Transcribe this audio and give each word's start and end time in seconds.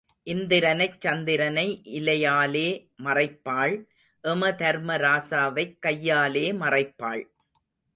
இந்திரனைச் 0.23 1.01
சந்திரனை 1.01 1.65
இலையாலே 1.91 2.65
மறைப்பாள் 3.03 3.75
எமதர்ம 4.23 4.97
ராசாவைக் 4.97 5.79
கையாலே 5.79 6.51
மறைப்பாள். 6.53 7.23